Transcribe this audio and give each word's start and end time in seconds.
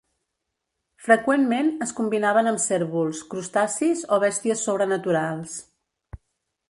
Freqüentment 1.07 1.69
es 1.85 1.93
combinaven 1.99 2.49
amb 2.53 2.63
cérvols, 2.63 3.21
crustacis 3.35 4.03
o 4.17 4.23
bèsties 4.25 4.65
sobrenaturals. 4.71 5.59